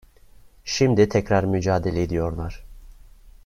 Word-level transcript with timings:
Şimdi 0.65 1.09
tekrar 1.09 1.43
mücadele 1.43 2.01
ediyorlar. 2.03 2.65